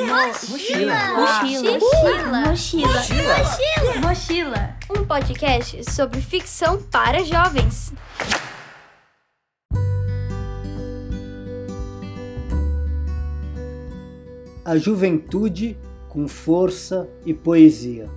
[0.00, 0.94] Mochila.
[1.16, 1.78] Mochila.
[2.46, 2.88] Mochila.
[2.88, 4.00] Mochila.
[4.00, 4.76] Mochila.
[4.96, 7.92] Um podcast sobre ficção para jovens.
[14.64, 15.76] A juventude
[16.08, 18.08] com força e poesia.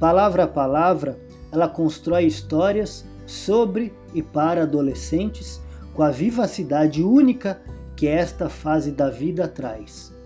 [0.00, 1.20] Palavra a palavra,
[1.52, 5.60] ela constrói histórias sobre e para adolescentes
[5.92, 7.60] com a vivacidade única
[7.94, 10.16] que esta fase da vida traz.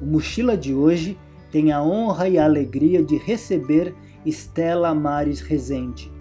[0.00, 1.18] O Mochila de hoje
[1.50, 3.94] tem a honra e a alegria de receber
[4.26, 6.12] Estela Mares Rezende.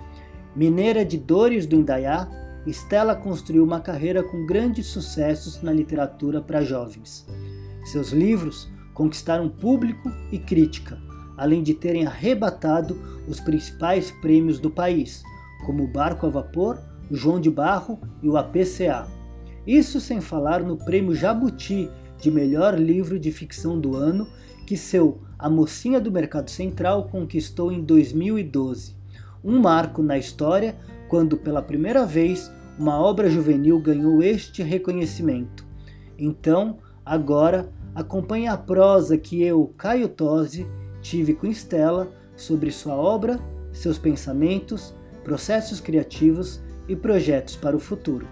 [0.55, 2.29] Mineira de Dores do Indaiá,
[2.65, 7.27] Estela construiu uma carreira com grandes sucessos na literatura para jovens.
[7.83, 10.97] Seus livros conquistaram público e crítica,
[11.35, 12.97] além de terem arrebatado
[13.27, 15.21] os principais prêmios do país,
[15.65, 16.79] como o Barco a Vapor,
[17.11, 19.05] o João de Barro e o APCA.
[19.67, 21.89] Isso sem falar no prêmio Jabuti
[22.19, 24.27] de melhor livro de ficção do ano
[24.65, 28.95] que seu A Mocinha do Mercado Central conquistou em 2012.
[29.43, 30.75] Um marco na história
[31.07, 35.65] quando pela primeira vez uma obra juvenil ganhou este reconhecimento.
[36.17, 40.67] Então, agora, acompanhe a prosa que eu, Caio Tosi,
[41.01, 43.39] tive com Estela sobre sua obra,
[43.71, 48.27] seus pensamentos, processos criativos e projetos para o futuro.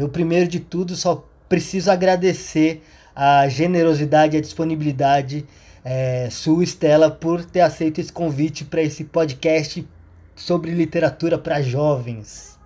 [0.00, 2.82] Eu, primeiro de tudo, só preciso agradecer
[3.14, 5.46] a generosidade e a disponibilidade
[5.84, 9.86] é, sua, Estela, por ter aceito esse convite para esse podcast
[10.34, 12.58] sobre literatura para jovens.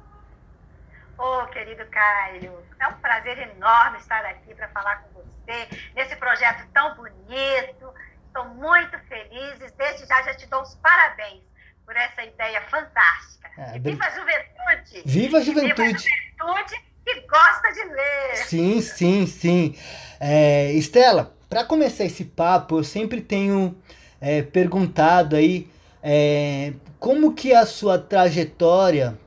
[1.19, 6.15] Ô, oh, querido Caio, é um prazer enorme estar aqui para falar com você nesse
[6.15, 7.95] projeto tão bonito.
[8.29, 11.43] Estou muito feliz e desde já já te dou os parabéns
[11.85, 13.51] por essa ideia fantástica.
[13.59, 15.03] É, viva a juventude!
[15.05, 15.75] Viva a juventude!
[15.75, 18.37] Viva a juventude que gosta de ler.
[18.47, 19.75] Sim, sim, sim.
[20.19, 23.77] É, Estela, para começar esse papo, eu sempre tenho
[24.21, 25.69] é, perguntado aí
[26.03, 29.19] é, como que a sua trajetória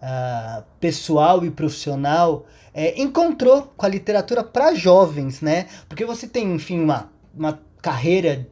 [0.00, 5.66] uh, pessoal e profissional é, encontrou com a literatura para jovens, né?
[5.88, 8.46] Porque você tem, enfim, uma, uma carreira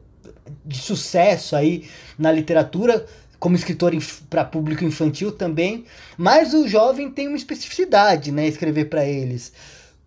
[0.63, 3.05] de sucesso aí na literatura,
[3.45, 3.91] como escritor
[4.27, 5.85] para público infantil também,
[6.17, 9.53] mas o jovem tem uma especificidade, né, escrever para eles.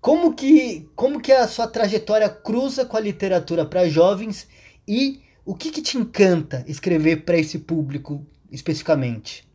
[0.00, 4.50] Como que, como que a sua trajetória cruza com a literatura para jovens
[4.88, 9.49] e o que, que te encanta escrever para esse público especificamente?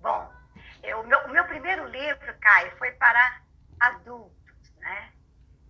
[0.00, 0.26] Bom,
[0.82, 3.42] eu, o, meu, o meu primeiro livro, Caio, foi para
[3.78, 5.10] adultos, né?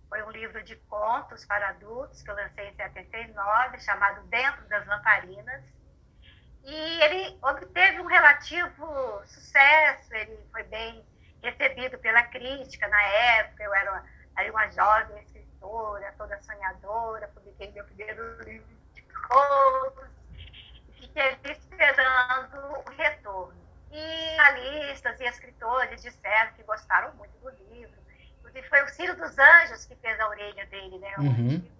[0.07, 4.87] Foi um livro de contos para adultos que eu lancei em 79, chamado Dentro das
[4.87, 5.75] Lamparinas
[6.65, 11.05] e ele obteve um relativo sucesso, ele foi bem
[11.43, 13.63] recebido pela crítica na época.
[13.63, 20.09] Eu era uma, uma jovem escritora, toda sonhadora, publiquei meu primeiro livro de contos,
[20.99, 23.63] fiquei esperando o retorno.
[23.91, 27.95] E analistas e escritores disseram que gostaram muito do livro.
[28.39, 31.13] Inclusive, foi o Ciro dos Anjos que fez a orelha dele, né?
[31.19, 31.75] Um uhum.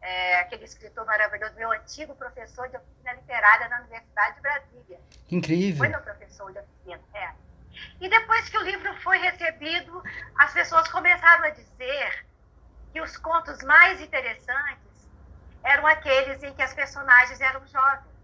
[0.00, 5.00] É, aquele escritor maravilhoso, meu antigo professor de oficina literária na Universidade de Brasília.
[5.30, 5.78] Incrível.
[5.78, 7.32] Foi meu professor de oficina, é.
[8.00, 10.02] E depois que o livro foi recebido,
[10.36, 12.26] as pessoas começaram a dizer
[12.92, 15.08] que os contos mais interessantes
[15.62, 18.18] eram aqueles em que as personagens eram jovens.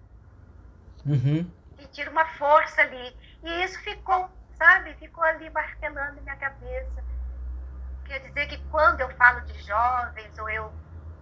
[1.05, 1.51] Uhum.
[1.79, 3.17] E tira uma força ali.
[3.43, 4.95] E isso ficou, sabe?
[4.95, 7.05] Ficou ali martelando minha cabeça.
[8.06, 10.73] Quer dizer que quando eu falo de jovens, ou eu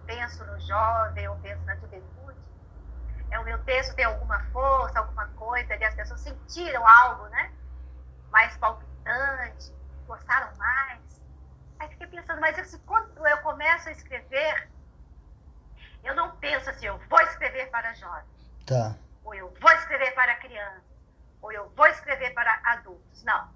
[0.05, 2.37] penso no jovem, eu penso na juventude,
[3.31, 7.51] é, o meu texto tem alguma força, alguma coisa, ali as pessoas sentiram algo, né?
[8.29, 9.73] Mais palpitante,
[10.05, 11.21] gostaram mais.
[11.79, 14.69] Aí fiquei pensando, mas quando eu começo a escrever,
[16.03, 18.53] eu não penso assim, eu vou escrever para jovens.
[18.65, 18.95] Tá.
[19.23, 20.83] Ou eu vou escrever para crianças.
[21.41, 23.23] Ou eu vou escrever para adultos.
[23.23, 23.49] Não.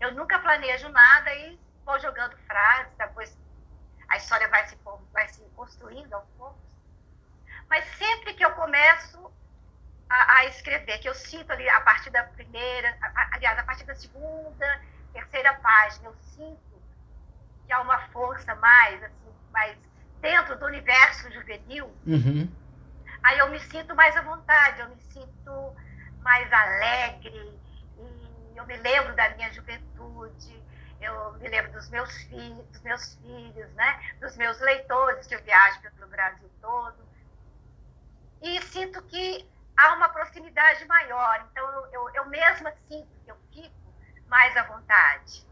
[0.00, 3.38] Eu nunca planejo nada e vou jogando frases, depois
[4.08, 4.76] a história vai se,
[5.24, 6.74] vai se construindo aos poucos.
[7.68, 9.32] Mas sempre que eu começo
[10.08, 13.84] a, a, escrever, que eu sinto ali a partir da primeira, a, aliás, a partir
[13.84, 14.80] da segunda,
[15.12, 16.82] terceira página, eu sinto
[17.66, 19.76] que há uma força mais, assim, mais
[20.20, 22.50] dentro do universo juvenil, uhum.
[23.22, 25.76] aí eu me sinto mais à vontade, eu me sinto
[26.20, 27.58] mais alegre,
[27.98, 30.63] e eu me lembro da minha juventude,
[31.04, 34.00] eu me lembro dos meus filhos, dos meus filhos, né?
[34.20, 37.08] Dos meus leitores que eu viajo pelo Brasil todo.
[38.42, 41.46] E sinto que há uma proximidade maior.
[41.50, 43.94] Então, eu, eu, eu mesma sinto que eu fico
[44.28, 45.46] mais à vontade.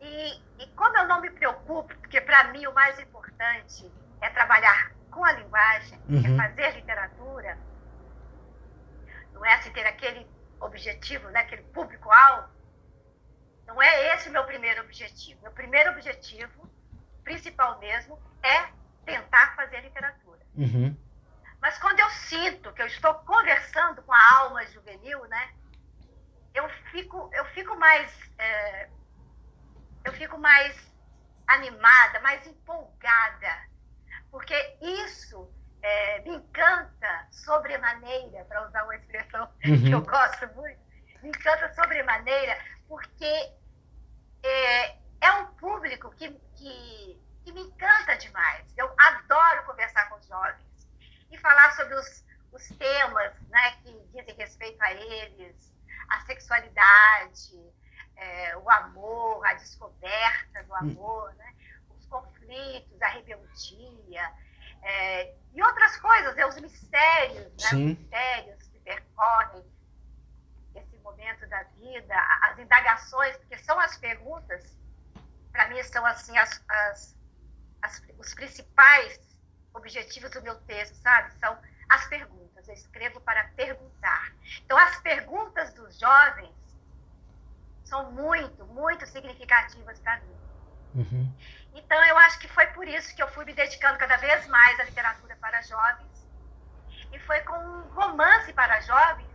[0.00, 0.32] E,
[0.62, 5.24] e como eu não me preocupo, porque para mim o mais importante é trabalhar com
[5.24, 6.34] a linguagem, é Uhum.
[6.34, 7.58] é fazer literatura,
[9.32, 10.26] não é assim ter aquele
[10.60, 12.48] objetivo, né, aquele público-alvo,
[13.68, 15.40] não é esse o meu primeiro objetivo.
[15.42, 16.68] Meu primeiro objetivo,
[17.22, 18.68] principal mesmo, é
[19.04, 20.40] tentar fazer literatura.
[20.56, 20.96] Uhum.
[21.60, 25.52] Mas quando eu sinto que eu estou conversando com a alma juvenil, né,
[26.54, 28.88] eu fico, eu fico mais, é,
[30.04, 30.74] eu fico mais
[31.46, 33.68] animada, mais empolgada,
[34.30, 40.04] porque isso é, me encanta sobremaneira, para usar uma expressão que eu Uhum.
[40.04, 40.80] gosto muito,
[41.22, 43.52] me encanta sobremaneira, porque
[44.42, 48.64] é, é um público que, que, que me encanta demais.
[48.76, 50.88] Eu adoro conversar com os jovens
[51.30, 55.74] e falar sobre os, os temas né, que dizem respeito a eles,
[56.08, 57.72] a sexualidade,
[58.16, 61.54] é, o amor, a descoberta do amor, né,
[61.90, 64.32] os conflitos, a rebeldia,
[64.82, 69.64] é, e outras coisas, né, os mistérios, né, os mistérios que percorrem
[71.28, 74.78] esse momento da vida, as indagações, porque são as perguntas,
[75.52, 77.16] para mim são assim as, as,
[77.82, 79.18] as- os principais
[79.74, 81.32] objetivos do meu texto, sabe?
[81.38, 81.58] São
[81.88, 82.66] as perguntas.
[82.68, 84.32] Eu escrevo para perguntar.
[84.64, 86.54] Então, as perguntas dos jovens
[87.84, 90.36] são muito, muito significativas para mim.
[90.94, 91.32] Uhum.
[91.74, 94.80] Então, eu acho que foi por isso que eu fui me dedicando cada vez mais
[94.80, 96.28] à literatura para jovens.
[97.12, 99.27] E foi com um romance para jovens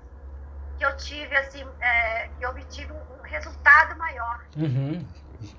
[0.83, 5.01] que eu tive, assim, é, que eu obtive um, resultado maior Uhum.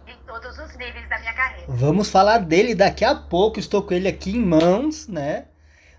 [0.06, 1.66] em todos os níveis da minha carreira.
[1.66, 3.58] Vamos falar dele daqui a pouco.
[3.58, 5.46] Estou com ele aqui em mãos, né?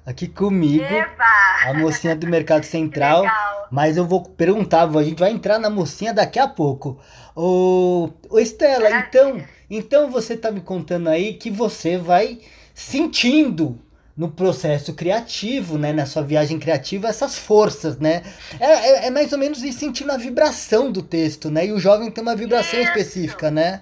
[0.05, 1.25] Aqui comigo, Eba!
[1.65, 3.25] a mocinha do Mercado Central.
[3.71, 7.01] Mas eu vou perguntar, a gente vai entrar na mocinha daqui a pouco.
[7.35, 12.39] Ô, ô Estela, então, então você tá me contando aí que você vai
[12.73, 13.81] sentindo
[14.15, 18.23] no processo criativo, né, na sua viagem criativa, essas forças, né?
[18.59, 21.65] É, é- é mais ou menos ir sentindo a vibração do texto, né?
[21.65, 22.87] E o jovem tem uma vibração Isso.
[22.89, 23.81] específica, né?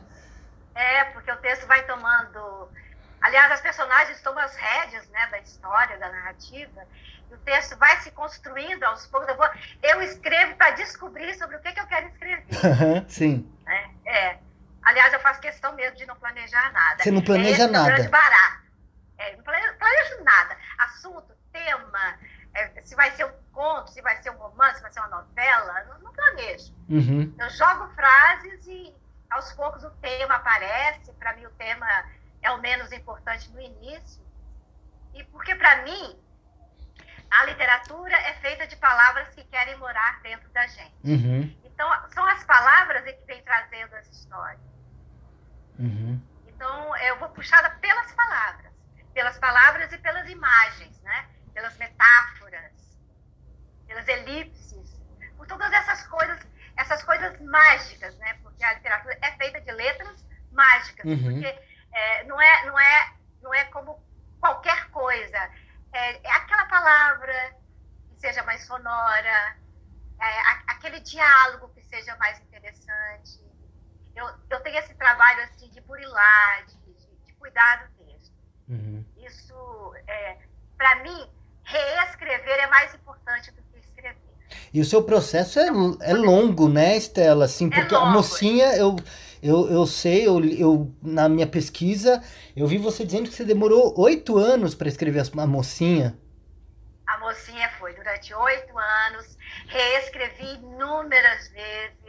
[0.74, 2.68] É, porque o texto vai tomando.
[3.22, 6.82] Aliás, as personagens tomam as rédeas né, da história, da narrativa,
[7.30, 9.30] e o texto vai se construindo aos poucos.
[9.30, 9.50] Eu, vou-
[9.84, 12.44] eu escrevo para descobrir sobre o que, que eu quero escrever.
[13.08, 13.48] Sim.
[13.66, 13.90] né?
[14.08, 14.38] É.
[14.82, 17.04] Aliás, eu faço questão mesmo de não planejar nada.
[17.04, 17.92] Você não planeja é esse é o nada.
[17.94, 18.63] grande barato.
[19.18, 20.58] É, não planejo, nada.
[20.78, 22.20] Assunto, tema,
[22.54, 25.10] é, se vai ser um conto, se vai ser um romance, se vai ser uma
[25.10, 26.74] novela, não, não planejo.
[26.90, 27.36] Uhum.
[27.40, 28.94] Eu jogo frases e
[29.30, 31.12] aos poucos o tema aparece.
[31.14, 31.88] Para mim, o tema
[32.42, 34.22] é o menos importante no início.
[35.14, 36.20] E porque, para mim,
[37.30, 40.96] a literatura é feita de palavras que querem morar dentro da gente.
[41.04, 41.56] Uhum.
[41.64, 44.60] Então, são as palavras que vêm trazendo essa história.
[45.80, 46.22] Uhum.
[46.48, 48.72] Então, eu vou puxada pelas palavras,
[49.14, 51.26] pelas palavras e pelas imagens, né?
[51.54, 52.98] Pelas metáforas,
[53.88, 55.02] pelas elipses,
[55.38, 56.40] por todas essas coisas,
[56.78, 58.34] essas coisas mágicas, né?
[58.36, 61.24] Porque a literatura é feita de letras mágicas, Uhum.
[61.24, 61.46] porque
[61.92, 64.04] é, não é, não é, não é como
[64.40, 65.38] qualquer coisa.
[65.92, 67.56] É, é aquela palavra
[68.10, 69.58] que seja mais sonora,
[70.20, 73.42] é, a- aquele diálogo que seja mais interessante.
[74.16, 78.34] Eu, eu tenho esse trabalho assim de burilar, de, de, de cuidar do texto.
[78.70, 79.03] Uhum.
[80.08, 80.38] É,
[80.78, 81.28] para mim,
[81.64, 84.18] reescrever é mais importante do que escrever.
[84.74, 85.68] E o seu processo é,
[86.02, 87.46] é longo, né, Estela?
[87.46, 88.12] Assim, É porque a longo.
[88.12, 88.96] mocinha, eu,
[89.42, 92.24] eu, eu sei, eu, eu, na minha pesquisa,
[92.56, 96.18] eu vi você dizendo que você demorou oito anos para escrever a mocinha.
[97.08, 102.03] A mocinha foi durante oito anos, reescrevi inúmeras vezes.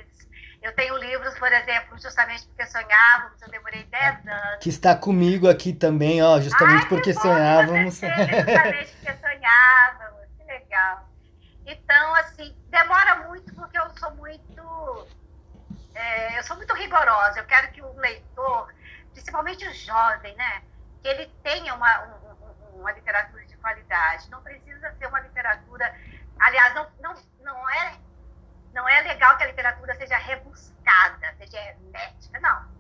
[0.65, 4.59] Eu tenho livros, por exemplo, justamente porque sonhávamos, eu demorei dez anos.
[4.63, 7.95] Que está comigo aqui também, ó, justamente Ai, porque que bom sonhávamos.
[7.95, 11.09] você Justamente porque sonhávamos, que legal.
[11.67, 15.07] Então, assim, demora muito porque eu sou muito.
[15.95, 17.41] é, eu sou muito rigorosa.
[17.41, 18.73] Eu quero que o leitor,
[19.13, 20.63] principalmente o jovem, né,
[21.03, 24.31] que ele tenha uma, um- um- uma literatura de qualidade.
[24.31, 25.95] Não precisa ser uma literatura.
[26.41, 27.95] Aliás, não, não, não, é,
[28.75, 32.75] não é legal que a literatura seja rebuscada, seja hermética, não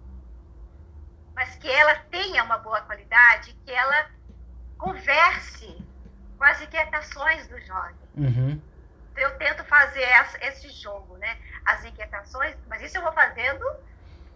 [1.34, 4.08] mas que ela tenha uma boa qualidade, que ela
[4.78, 5.66] converse
[6.38, 7.96] com as inquietações do jovem.
[8.16, 8.62] Uhum.
[9.16, 11.36] Eu tento fazer essa- esse jogo, né?
[11.64, 13.64] As inquietações, mas isso eu vou fazendo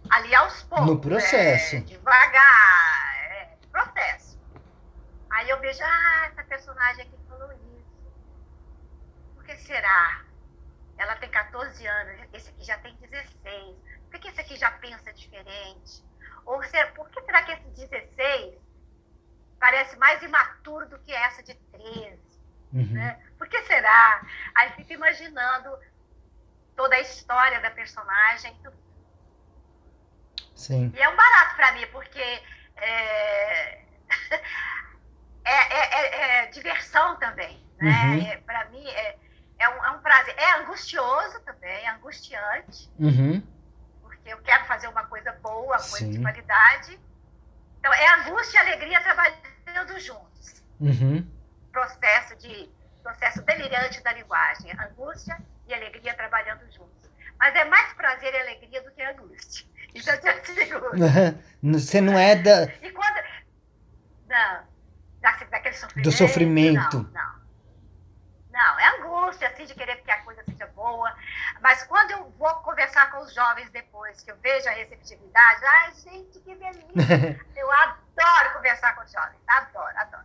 [0.09, 0.87] ali aos poucos.
[0.87, 1.77] No processo.
[1.77, 4.37] é, devagar, é, processo.
[5.29, 8.11] Aí eu vejo, ah, essa personagem aqui falou isso.
[9.35, 10.21] Por que será?
[10.99, 13.77] Ela tem 14 anos, esse aqui já tem 16.
[14.11, 16.03] Por que esse aqui já pensa diferente?
[16.45, 18.55] Ou será, por que será que esse 16
[19.57, 22.19] parece mais imaturo do que essa de 13?
[22.73, 22.93] Uhum.
[22.93, 23.17] Né?
[23.37, 24.21] Por que será?
[24.55, 25.69] Aí fico imaginando
[26.75, 28.59] toda a história da personagem.
[30.53, 30.91] Sim.
[30.93, 32.19] E é um barato para mim, porque
[32.75, 33.83] é...
[35.45, 37.65] é, é, é, diversão também.
[37.79, 38.35] Né?
[38.35, 38.43] Uhum.
[40.23, 42.89] Mim é, angustioso também, é angustiante.
[42.99, 43.43] Uhum.
[44.01, 46.11] Porque eu quero fazer uma coisa boa, coisa Sim.
[46.11, 46.99] de qualidade.
[47.79, 50.63] Então, é angústia e alegria trabalhando juntos.
[50.79, 51.25] Uhum.
[51.71, 52.69] Processo de
[53.01, 54.71] processo delirante da linguagem.
[54.79, 57.09] Angústia e alegria trabalhando juntos.
[57.39, 59.65] Mas é mais prazer e alegria do que angústia.
[59.93, 60.29] Isso eu te.
[61.63, 62.65] Você não é da.
[62.81, 63.23] E quando.
[64.27, 64.69] Não.
[65.21, 66.03] Daquele sofrimento.
[66.03, 66.97] Do sofrimento.
[66.97, 67.28] Não, não.
[69.29, 71.13] Angústia, assim, de querer que a coisa seja boa.
[71.61, 75.93] Mas quando eu vou conversar com os jovens depois, que eu vejo a receptividade, ai,
[76.03, 77.45] gente, que delícia.
[77.55, 79.37] eu adoro conversar com os jovens.
[79.47, 80.23] Adoro, adoro.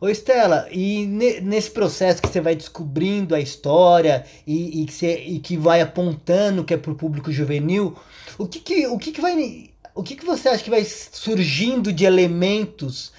[0.00, 5.16] Ô Estela, e nesse processo que você vai descobrindo a história e, e, que, você,
[5.16, 7.96] e que vai apontando que é para o público juvenil,
[8.36, 9.70] o que que, o que que vai...
[9.94, 13.12] O que, que você acha que vai surgindo de elementos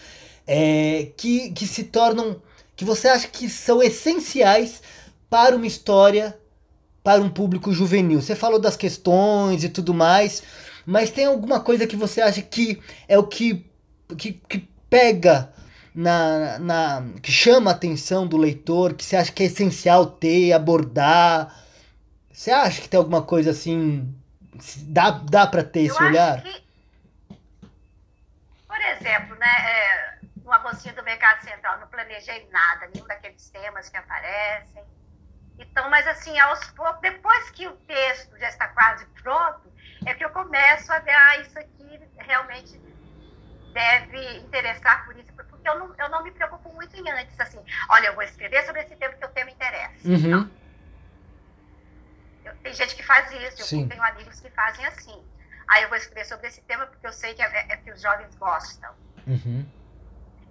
[0.47, 2.41] é, que, que se tornam...
[2.75, 4.81] que você acha que são essenciais
[5.29, 6.37] para uma história
[7.03, 8.21] para um público juvenil?
[8.21, 10.43] Você falou das questões e tudo mais,
[10.85, 13.65] mas tem alguma coisa que você acha que é o que,
[14.17, 15.53] que, que pega
[15.93, 20.53] na, na que chama a atenção do leitor, que você acha que é essencial ter,
[20.53, 21.55] abordar?
[22.31, 24.13] Você acha que tem alguma coisa assim?
[24.83, 26.41] Dá, dá para ter Eu esse olhar?
[26.41, 26.63] Que,
[28.67, 29.47] por exemplo, né,
[30.73, 34.83] mocinha do Mercado Central, não planejei nada, nenhum daqueles temas que aparecem.
[35.57, 39.71] Então, mas assim, aos poucos, depois que o texto já está quase pronto,
[40.05, 42.81] é que eu começo a ver, ah, isso aqui realmente
[43.71, 47.63] deve interessar por isso, porque eu não, eu não me preocupo muito em antes, assim,
[47.89, 50.07] olha, eu vou escrever sobre esse tema que o tema interessa.
[50.07, 50.49] Uhum.
[52.43, 53.83] Eu, tem gente que faz isso, Sim.
[53.83, 55.23] eu tenho amigos que fazem assim.
[55.67, 57.91] Aí eu vou escrever sobre esse tema porque eu sei que é, é, é que
[57.91, 58.93] os jovens gostam.
[59.25, 59.65] Uhum.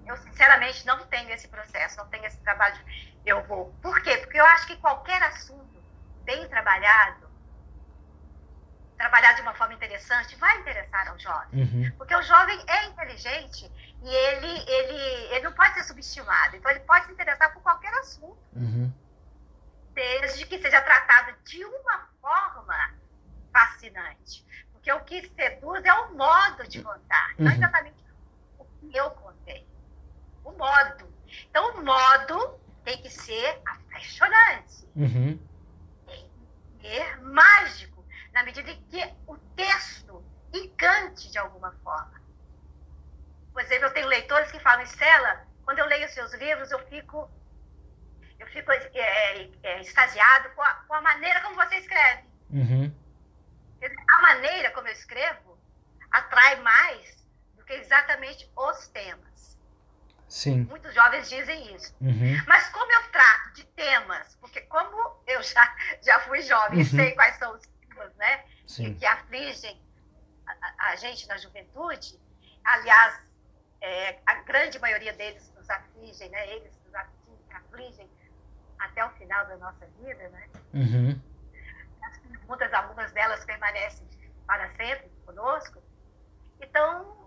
[0.07, 2.79] Eu, sinceramente, não tenho esse processo, não tenho esse trabalho.
[3.25, 3.73] Eu vou.
[3.81, 4.19] Por quê?
[4.19, 5.83] Porque eu acho que qualquer assunto
[6.25, 7.31] bem trabalhado,
[8.97, 11.63] trabalhar de uma forma interessante, vai interessar ao jovem.
[11.63, 11.93] Uhum.
[11.97, 13.71] Porque o jovem é inteligente
[14.03, 16.57] e ele, ele, ele não pode ser subestimado.
[16.57, 18.39] Então, ele pode se interessar por qualquer assunto.
[18.55, 18.93] Uhum.
[19.95, 22.95] Desde que seja tratado de uma forma
[23.53, 24.45] fascinante.
[24.73, 27.45] Porque o que seduz é o modo de contar, uhum.
[27.45, 28.05] não exatamente
[28.59, 29.22] o que eu.
[30.45, 31.13] O modo.
[31.49, 34.87] Então, o modo tem que ser apaixonante.
[34.97, 35.39] Uhum.
[36.07, 36.31] Tem
[36.81, 42.21] que ser mágico, na medida em que o texto encante de alguma forma.
[43.53, 47.31] Por exemplo, eu tenho leitores que falam, Estela, quando eu leio seus livros, eu fico,
[48.39, 52.25] eu fico é, é, é, extasiado com a, com a, maneira como você escreve.
[52.51, 52.93] Uhum.
[54.09, 55.59] A maneira como eu escrevo
[56.11, 59.32] atrai mais do que exatamente os temas.
[60.33, 60.65] Sim.
[60.65, 61.95] Muitos jovens dizem isso.
[62.01, 62.43] Uhum.
[62.47, 66.85] Mas como eu trato de temas, porque como eu já, já fui jovem uhum.
[66.87, 68.95] sei quais são os temas né, Sim.
[68.95, 69.79] que afligem
[70.47, 72.19] a, a gente na juventude,
[72.65, 73.21] aliás,
[73.83, 76.49] é, a grande maioria deles nos afligem, né?
[76.49, 76.95] Eles nos
[77.51, 78.09] afligem
[78.79, 80.49] até o final da nossa vida, né?
[80.73, 81.21] Uhum.
[82.05, 84.09] As perguntas, algumas delas permanecem
[84.47, 85.83] para sempre conosco.
[86.59, 87.22] Então,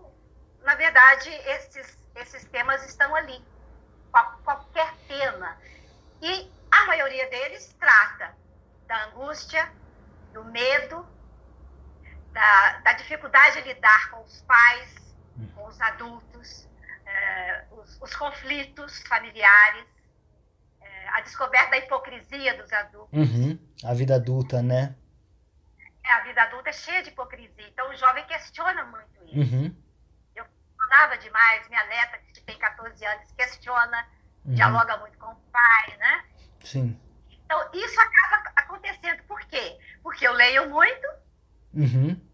[0.66, 3.40] na verdade, esses, esses temas estão ali.
[4.42, 5.56] Qualquer tema.
[6.20, 8.34] E a maioria deles trata
[8.88, 9.70] da angústia,
[10.32, 11.06] do medo,
[12.32, 14.94] da, da dificuldade de lidar com os pais,
[15.54, 16.68] com os adultos,
[17.06, 19.86] é, os, os, conflitos familiares,
[20.80, 23.12] é, a descoberta da hipocrisia dos adultos.
[23.12, 23.58] Uhum.
[23.84, 24.96] A vida adulta, né?
[26.04, 27.68] É, a vida adulta é cheia de hipocrisia.
[27.68, 29.54] Então, o jovem questiona muito isso.
[29.54, 29.85] Uhum.
[31.68, 34.08] Minha neta, que tem 14 anos, questiona,
[34.44, 34.54] uhum.
[34.54, 36.24] dialoga muito com o pai, né?
[36.64, 37.00] Sim.
[37.44, 39.22] Então, isso acaba acontecendo.
[39.24, 39.78] Por quê?
[40.02, 41.06] Porque eu leio muito.
[41.74, 42.26] Uhum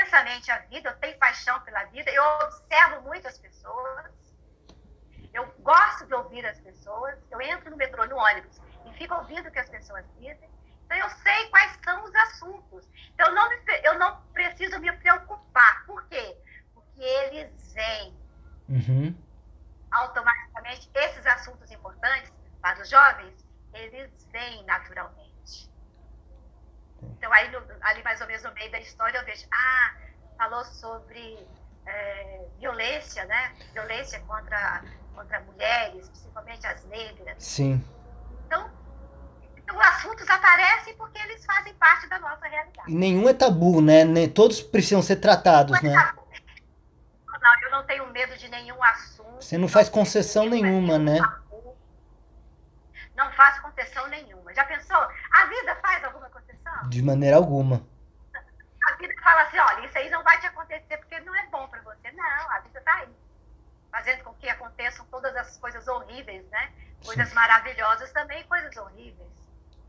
[0.00, 4.10] intensamente a vida, eu tenho paixão pela vida, eu observo muito as pessoas,
[5.32, 9.48] eu gosto de ouvir as pessoas, eu entro no metrô, no ônibus, e fico ouvindo
[9.48, 10.50] o que as pessoas dizem,
[10.84, 12.88] então eu sei quais são os assuntos.
[13.14, 15.86] Então eu não, me, eu não preciso me preocupar.
[15.86, 16.36] Por quê?
[16.74, 18.12] Porque eles vêm.
[18.70, 19.14] Uhum.
[19.90, 23.34] Automaticamente, esses assuntos importantes para os jovens,
[23.74, 25.68] eles vêm naturalmente.
[27.02, 29.96] Então, aí, no, ali mais ou menos no meio da história, eu vejo, ah,
[30.38, 31.46] falou sobre
[31.86, 33.52] é, violência, né?
[33.72, 34.84] Violência contra,
[35.14, 37.42] contra mulheres, principalmente as negras.
[37.42, 37.84] Sim.
[38.46, 38.70] Então,
[39.56, 42.90] então os assuntos aparecem porque eles fazem parte da nossa realidade.
[42.90, 44.04] E nenhum é tabu, né?
[44.28, 45.94] Todos precisam ser tratados, é né?
[45.94, 46.19] Tabu
[47.40, 49.42] não, eu não tenho medo de nenhum assunto.
[49.42, 51.18] Você não faz concessão nenhuma, né?
[51.18, 51.76] Tabu.
[53.14, 54.52] Não faz concessão nenhuma.
[54.54, 54.96] Já pensou?
[55.32, 56.88] A vida faz alguma concessão?
[56.88, 57.82] De maneira alguma.
[58.86, 61.66] A vida fala assim, olha, isso aí não vai te acontecer porque não é bom
[61.68, 62.10] para você.
[62.12, 63.08] Não, a vida tá aí.
[63.90, 66.72] Fazendo com que aconteçam todas as coisas horríveis, né?
[67.04, 67.34] Coisas Sim.
[67.34, 69.30] maravilhosas também, coisas horríveis.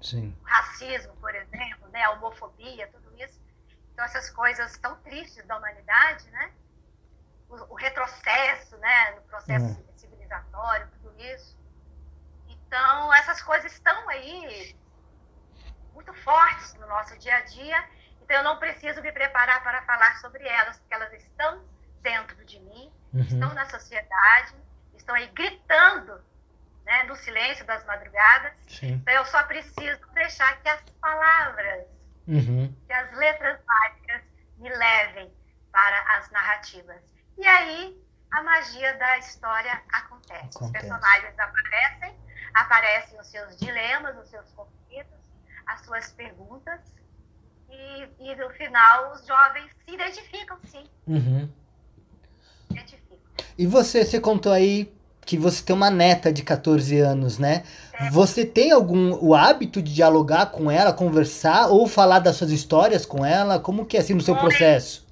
[0.01, 0.36] Sim.
[0.43, 3.39] racismo, por exemplo, né, a homofobia, tudo isso.
[3.93, 6.51] Então, essas coisas tão tristes da humanidade, né?
[7.51, 9.98] O, o retrocesso, né, no processo uhum.
[9.98, 11.60] civilizatório, tudo isso.
[12.48, 14.75] Então, essas coisas estão aí
[15.93, 17.84] muito fortes no nosso dia a dia.
[18.22, 21.63] Então, eu não preciso me preparar para falar sobre elas, porque elas estão
[22.01, 23.22] dentro de mim, uhum.
[23.22, 24.55] estão na sociedade,
[24.96, 26.22] estão aí gritando
[26.86, 28.53] né, no silêncio das madrugadas.
[28.67, 28.93] Sim.
[28.93, 31.86] Então eu só preciso deixar que as palavras,
[32.27, 32.74] uhum.
[32.86, 34.22] que as letras mágicas
[34.58, 35.34] me levem
[35.72, 37.01] para as narrativas.
[37.41, 37.98] E aí
[38.29, 40.55] a magia da história acontece.
[40.55, 40.63] acontece.
[40.63, 42.15] Os personagens aparecem,
[42.53, 45.17] aparecem os seus dilemas, os seus conflitos,
[45.65, 46.79] as suas perguntas.
[47.67, 50.83] E, e no final os jovens se identificam, sim.
[51.07, 51.50] Uhum.
[52.69, 53.17] Identificam.
[53.57, 54.93] E você, você contou aí
[55.25, 57.63] que você tem uma neta de 14 anos, né?
[57.93, 58.12] É.
[58.12, 63.03] Você tem algum o hábito de dialogar com ela, conversar ou falar das suas histórias
[63.03, 63.60] com ela?
[63.60, 65.10] Como que é assim no seu processo?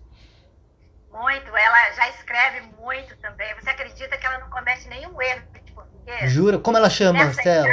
[1.20, 3.54] Muito, ela já escreve muito também.
[3.56, 6.32] Você acredita que ela não comete nenhum erro de português?
[6.32, 6.58] Jura?
[6.58, 7.68] Como ela chama, Marcela?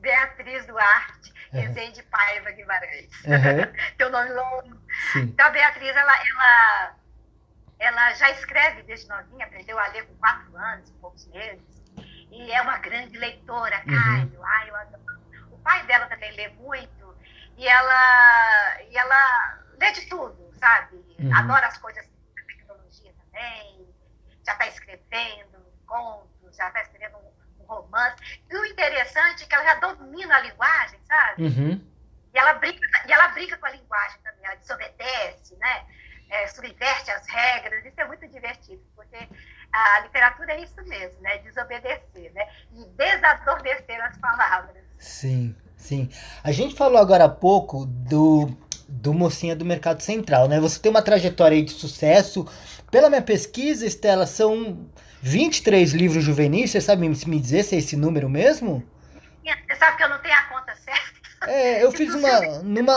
[0.00, 1.60] Beatriz Duarte, uhum.
[1.60, 3.10] Rezende Paiva Guimarães.
[3.24, 3.72] Uhum.
[3.98, 4.80] Teu nome longo.
[5.12, 5.22] Sim.
[5.22, 6.94] Então a Beatriz, ela, ela
[7.82, 11.60] ela já escreve desde novinha, aprendeu a ler com quatro anos, poucos meses,
[12.30, 14.00] e é uma grande leitora, uhum.
[14.00, 14.38] Caio.
[14.38, 14.46] Uhum.
[14.46, 15.02] Ai, eu adoro.
[15.50, 17.16] O pai dela também lê muito,
[17.56, 20.96] e ela, e ela lê de tudo, sabe?
[21.18, 21.34] Uhum.
[21.34, 23.88] Adora as coisas da tecnologia também,
[24.46, 28.16] já está escrevendo contos, já está escrevendo um, um, romance.
[28.48, 31.42] E o interessante é que ela já domina a linguagem, sabe?
[31.42, 31.92] Uhum.
[32.32, 35.86] E ela brinca, e ela brinca com a linguagem também, ela desobedece, né?
[36.32, 39.16] é, subverte as regras, isso é muito divertido, porque
[39.70, 41.38] a literatura é isso mesmo, né?
[41.38, 42.48] Desobedecer, né?
[42.72, 44.82] E desadormecer as palavras.
[44.98, 46.10] Sim, sim.
[46.42, 48.48] A gente falou agora há pouco do,
[48.92, 50.60] do Mocinha do Mercado Central, né?
[50.60, 52.46] Você tem uma trajetória aí de sucesso.
[52.90, 54.86] Pela minha pesquisa, Estela, são
[55.22, 56.70] 23 livros juvenis.
[56.70, 58.82] Você sabe me dizer se é esse número mesmo?
[59.42, 61.50] Você sabe que eu não tenho a conta certa.
[61.50, 62.40] É, eu fiz uma.
[62.62, 62.96] Numa,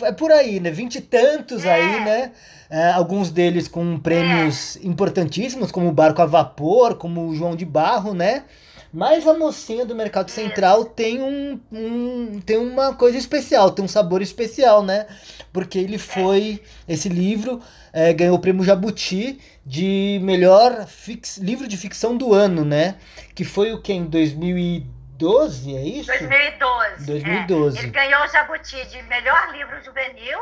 [0.00, 0.70] é por aí, né?
[0.70, 1.72] Vinte e tantos é.
[1.72, 2.32] aí, né?
[2.70, 4.86] É, alguns deles com prêmios é.
[4.86, 8.44] importantíssimos, como o Barco a Vapor, como o João de Barro, né?
[8.92, 13.88] Mas a mocinha do Mercado Central tem um, um, tem uma coisa especial, tem um
[13.88, 15.06] sabor especial, né?
[15.52, 17.60] Porque ele foi esse livro
[17.92, 22.96] é, ganhou o prêmio Jabuti de melhor fix, livro de ficção do ano, né?
[23.34, 26.06] Que foi o que em 2012 2012, é isso?
[26.08, 27.06] 2012.
[27.06, 27.78] 2012.
[27.78, 27.82] É.
[27.82, 30.40] Ele ganhou o Jabuti de melhor livro juvenil,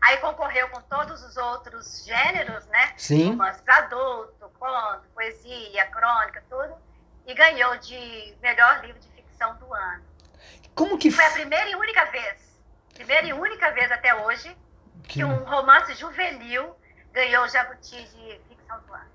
[0.00, 2.92] aí concorreu com todos os outros gêneros, né?
[2.96, 3.30] Sim.
[3.30, 6.74] Romance para adulto, conto, poesia, crônica, tudo.
[7.30, 10.02] E ganhou de melhor livro de ficção do ano.
[10.74, 12.34] Como que foi a primeira e única vez,
[12.94, 14.56] primeira e única vez até hoje,
[15.04, 16.74] que, que um romance juvenil
[17.12, 18.40] ganhou o Jabuti de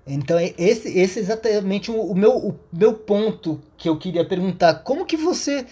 [0.06, 4.74] então, esse, esse é exatamente o, o, meu, o meu ponto que eu queria perguntar.
[4.74, 5.66] Como que você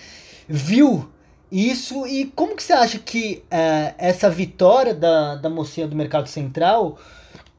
[0.48, 1.09] viu
[1.52, 6.28] isso e como que você acha que é, essa vitória da, da mocinha do Mercado
[6.28, 6.98] Central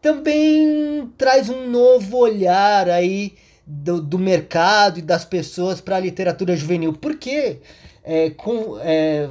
[0.01, 6.55] também traz um novo olhar aí do, do mercado e das pessoas para a literatura
[6.55, 6.93] juvenil?
[6.93, 7.59] Porque
[8.03, 9.29] é, com, é,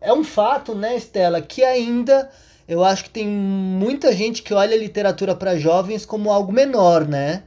[0.00, 2.30] é um fato, né, Estela, que ainda
[2.66, 7.06] eu acho que tem muita gente que olha a literatura para jovens como algo menor,
[7.06, 7.42] né?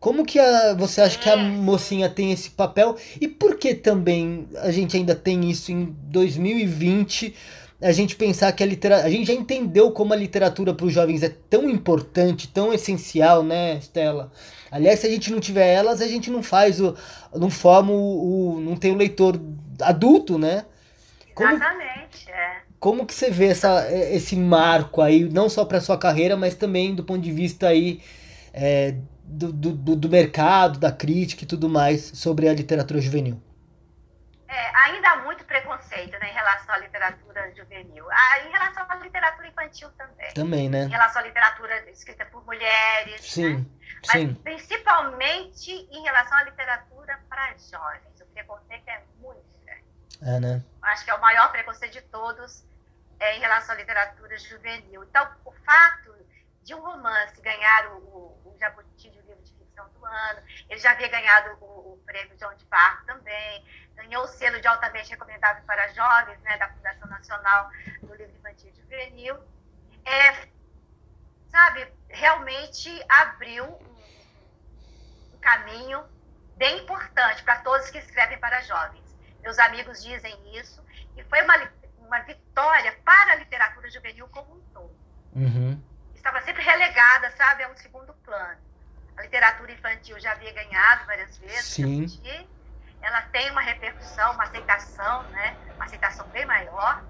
[0.00, 2.96] Como que a, você acha que a mocinha tem esse papel?
[3.20, 7.34] E por que também a gente ainda tem isso em 2020?
[7.82, 9.06] A gente pensar que a literatura.
[9.06, 13.42] A gente já entendeu como a literatura para os jovens é tão importante, tão essencial,
[13.42, 14.30] né, Stella?
[14.70, 16.94] Aliás, se a gente não tiver elas, a gente não faz o.
[17.34, 18.56] não forma o.
[18.56, 19.40] o não tem o leitor
[19.80, 20.64] adulto, né?
[21.34, 22.60] Como, Exatamente, é.
[22.78, 26.94] Como que você vê essa, esse marco aí, não só para sua carreira, mas também
[26.94, 28.00] do ponto de vista aí
[28.52, 33.40] é, do, do, do mercado, da crítica e tudo mais sobre a literatura juvenil?
[34.52, 38.06] É, ainda há muito preconceito né, em relação à literatura juvenil.
[38.10, 40.34] Ah, em relação à literatura infantil também.
[40.34, 40.82] Também, né?
[40.82, 43.24] Em relação à literatura escrita por mulheres.
[43.24, 43.66] Sim, né?
[44.06, 44.34] Mas sim.
[44.34, 48.20] principalmente em relação à literatura para jovens.
[48.20, 49.84] O preconceito é muito grande.
[50.20, 50.62] É, né?
[50.82, 52.62] Acho que é o maior preconceito de todos
[53.18, 55.02] é, em relação à literatura juvenil.
[55.04, 56.14] Então, o fato
[56.62, 60.78] de um romance ganhar o, o, o Jabuti de livro de ficção do ano, ele
[60.78, 65.10] já havia ganhado o, o prêmio João de Barro também, ganhou o selo de altamente
[65.10, 67.70] recomendável para jovens, né, da Fundação Nacional
[68.02, 69.36] do Livro Infantil e Juvenil.
[70.04, 70.48] É,
[71.48, 76.04] sabe, realmente abriu um, caminho
[76.56, 79.02] bem importante para todos que escrevem para jovens.
[79.42, 80.84] Meus amigos dizem isso,
[81.16, 81.54] e foi uma,
[81.98, 84.96] uma vitória para a literatura juvenil como um todo.
[85.34, 85.82] Uhum.
[86.14, 88.60] Estava sempre relegada, sabe, a um segundo plano.
[89.16, 91.64] A literatura infantil já havia ganhado várias vezes.
[91.64, 92.06] Sim.
[93.02, 95.56] Ela tem uma repercussão, uma aceitação, né?
[95.74, 97.02] Uma aceitação bem maior.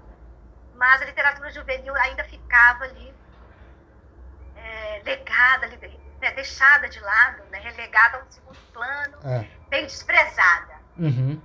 [0.75, 3.13] Mas a literatura juvenil ainda ficava ali
[4.55, 5.77] é, legada, ali,
[6.21, 9.43] né, deixada de lado, né, relegada a um segundo plano, Ah.
[9.69, 10.73] bem desprezada.
[10.97, 11.41] Uhum.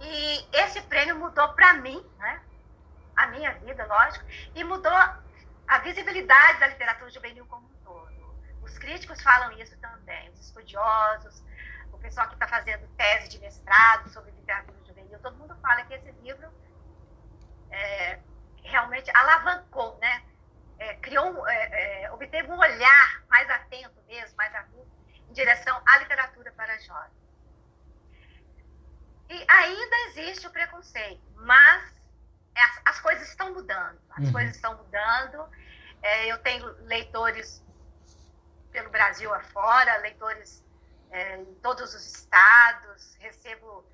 [0.00, 2.40] E esse prêmio mudou para mim, né?
[3.14, 8.36] A minha vida, lógico, e mudou a visibilidade da literatura juvenil como um todo.
[8.62, 11.42] Os críticos falam isso também, os estudiosos,
[12.06, 16.12] pessoal que está fazendo tese de mestrado sobre literatura juvenil, todo mundo fala que esse
[16.12, 16.48] livro
[17.68, 18.20] é,
[18.62, 20.22] realmente alavancou, né?
[20.78, 24.88] É, criou, é, é, obteve um olhar mais atento mesmo, mais agudo,
[25.28, 27.26] em direção à literatura para jovens.
[29.28, 31.92] E ainda existe o preconceito, mas
[32.54, 34.00] as, as coisas estão mudando.
[34.10, 34.32] As Uhum.
[34.32, 35.50] coisas estão mudando.
[36.02, 37.64] É, eu tenho leitores
[38.70, 40.65] pelo Brasil afora, leitores
[41.10, 43.16] é, em todos os estados.
[43.20, 43.84] Recebo,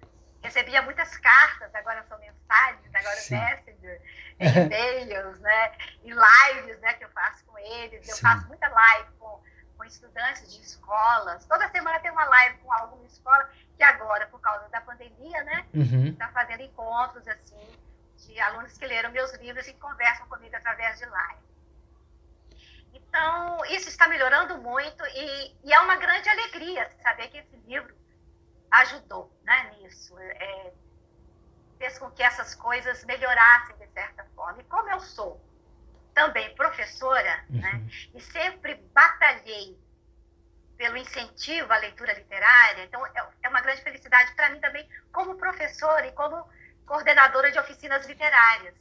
[0.43, 3.39] recebia muitas cartas, agora são mensagens, agora Sim.
[3.39, 4.03] Messenger,
[4.41, 5.73] e-mails, né?
[6.03, 8.09] E lives né, que eu faço com eles.
[8.09, 8.23] Eu Sim.
[8.23, 9.41] faço muita live com,
[9.77, 11.45] com estudantes de escolas.
[11.47, 15.67] Toda semana tem uma live com alguma escola que agora, por causa da pandemia, né?
[15.75, 16.07] Uhum.
[16.07, 17.79] está fazendo encontros assim
[18.17, 21.52] de alunos que leram meus livros e conversam comigo através de live.
[22.93, 27.95] Então, isso está melhorando muito e, e é uma grande alegria saber que esse livro
[28.71, 30.19] ajudou né, nisso.
[30.19, 30.73] É,
[31.79, 34.61] fez com que essas coisas melhorassem de certa forma.
[34.61, 35.41] E como eu sou
[36.15, 37.89] também professora, né, Uhum.
[38.15, 39.81] e sempre batalhei
[40.77, 42.85] pelo incentivo à leitura literária.
[42.85, 46.47] Então, é- é uma grande felicidade para mim também, como professora e como
[46.87, 48.75] coordenadora de oficinas literárias,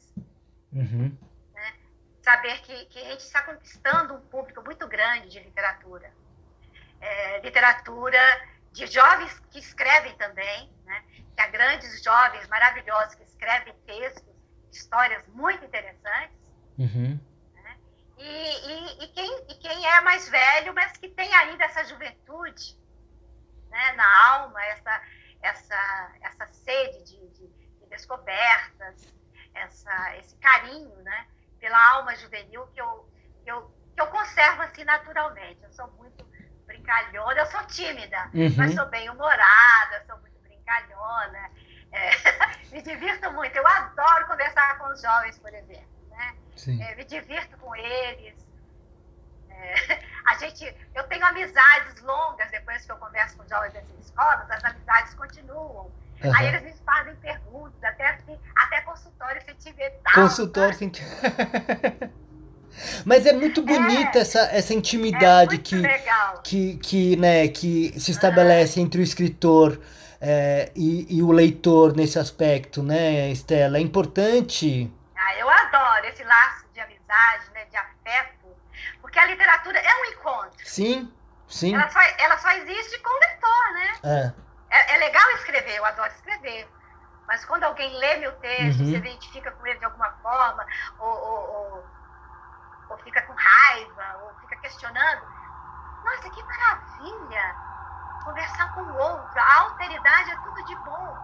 [0.73, 1.17] Uhum.
[2.21, 6.11] Saber que, que a gente está conquistando um público muito grande de literatura.
[6.99, 8.19] É, literatura
[8.71, 11.03] de jovens que escrevem também, né?
[11.35, 14.33] que há grandes jovens maravilhosos que escrevem textos,
[14.71, 16.37] histórias muito interessantes.
[16.77, 17.19] Uhum.
[18.17, 22.77] E, e, e, quem, e quem é mais velho, mas que tem ainda essa juventude
[23.67, 25.01] né, na alma, essa,
[25.41, 29.11] essa, essa sede de, de, de descobertas,
[29.55, 31.27] essa, esse carinho né,
[31.61, 33.07] pela alma juvenil que eu,
[33.43, 35.63] que, eu, que eu conservo assim naturalmente.
[35.63, 36.25] Eu sou muito
[36.65, 38.53] brincalhona, eu sou tímida, Uhum.
[38.57, 41.51] mas sou bem humorada, sou muito brincalhona.
[41.93, 42.09] é,
[42.71, 45.87] me divirto muito, eu adoro conversar com os jovens, por exemplo.
[46.09, 46.35] Né?
[46.81, 48.35] É, me divirto com eles.
[49.49, 54.49] É, a gente, eu tenho amizades longas depois que eu converso com jovens dessas escolas,
[54.49, 55.91] as amizades continuam.
[56.23, 56.37] Aham.
[56.37, 60.13] Aí eles me fazem perguntas, até, assim, até consultório sentimental.
[60.13, 60.85] Consultório sabe?
[60.85, 61.03] senti...
[63.05, 66.41] Mas é muito bonita essa, essa É intimidade muito que, legal.
[66.43, 69.79] que, que, né, que se estabelece entre o escritor
[70.19, 73.77] é, e, e o leitor nesse aspecto, né, Estela?
[73.77, 74.91] É importante.
[75.15, 78.47] Ah, eu adoro esse laço de amizade, né, de afeto,
[79.01, 80.65] porque a literatura é um encontro.
[80.65, 81.11] Sim,
[81.47, 81.75] sim.
[81.75, 83.93] Ela só, ela só existe com o leitor, né?
[84.03, 84.50] É.
[84.71, 86.67] É, é legal escrever, eu adoro escrever.
[87.27, 88.87] Mas quando alguém lê meu texto, Uhum.
[88.87, 90.65] se identifica com ele de alguma forma,
[90.99, 91.85] ou, ou, ou,
[92.89, 95.21] ou fica com raiva, ou fica questionando,
[96.03, 97.55] nossa, que maravilha!
[98.23, 101.17] Conversar com o outro, a alteridade é tudo de bom.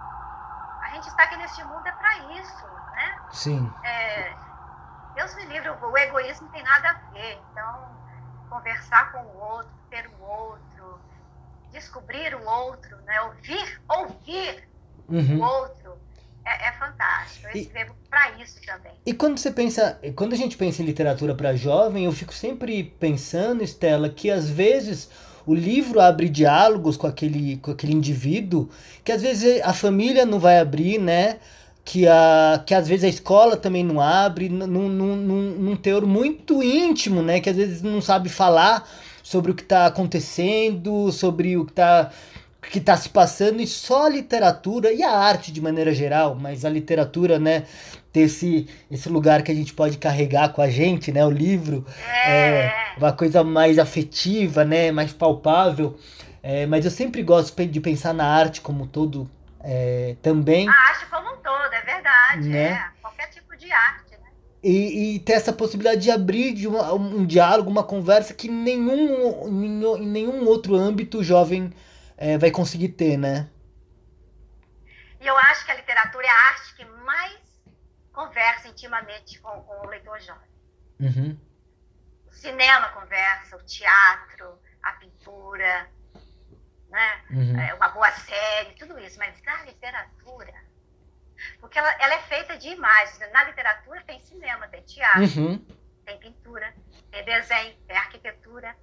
[0.81, 3.19] A gente está aqui neste mundo é para isso, né?
[3.31, 3.73] Sim.
[3.83, 4.33] É,
[5.13, 7.39] Deus me livre, o egoísmo não tem nada a ver.
[7.51, 7.97] Então,
[8.49, 11.01] conversar com o outro, ter o outro,
[11.77, 13.21] descobrir o outro, né?
[13.21, 14.63] ouvir, ouvir
[15.09, 15.41] o Uhum.
[15.41, 15.91] outro,
[16.45, 17.47] é, é fantástico.
[17.47, 18.91] Eu E- escrevo para isso também.
[19.05, 22.83] E quando você pensa, quando a gente pensa em literatura para jovem, eu fico sempre
[22.99, 25.09] pensando, Estela, que às vezes
[25.45, 28.69] o livro abre diálogos com aquele, com aquele indivíduo
[29.03, 31.37] que às vezes a família não vai abrir, né?
[31.85, 36.05] Que, a, que às vezes a escola também não abre, num, num, num, num teor
[36.05, 37.39] muito íntimo, né?
[37.39, 38.85] Que às vezes não sabe falar
[39.27, 42.11] sobre o que está acontecendo, sobre o que está
[42.71, 46.65] que está se passando e só a literatura e a arte de maneira geral, mas
[46.65, 47.65] a literatura, né,
[48.11, 51.85] ter esse, esse lugar que a gente pode carregar com a gente, né, o livro,
[52.25, 55.97] é, é uma coisa mais afetiva, né, mais palpável,
[56.43, 59.29] é, mas eu sempre gosto de pensar na arte como todo
[59.61, 60.67] é, também.
[60.67, 62.71] A arte como um todo, é verdade, né?
[62.71, 64.06] É, qualquer tipo de arte?
[64.63, 69.47] E, e ter essa possibilidade de abrir de uma, um diálogo, uma conversa que nenhum,
[69.47, 71.71] em nenhum outro âmbito jovem
[72.17, 73.49] é, vai conseguir ter, né?
[75.21, 77.37] E eu acho que a literatura é a arte que mais
[78.11, 80.49] conversa intimamente com, com o leitor jovem.
[80.99, 81.37] Uhum.
[82.27, 85.89] O cinema conversa, o teatro, a pintura,
[86.89, 87.21] né?
[87.29, 87.59] Uhum.
[87.59, 89.19] É, uma boa série, tudo isso.
[89.19, 90.53] Mas a literatura,
[91.59, 93.19] porque ela, ela, é feita de imagens.
[93.31, 95.65] Na literatura tem cinema, tem teatro, uhum.
[96.05, 96.73] tem pintura,
[97.11, 98.75] tem desenho, tem arquitetura.